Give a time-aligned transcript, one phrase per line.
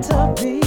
[0.00, 0.61] to be.